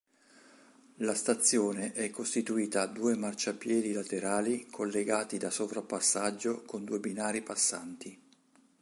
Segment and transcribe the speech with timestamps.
[0.95, 8.19] La stazione è costituita due marciapiedi laterali collegati da sovrapassaggio con due binari passanti.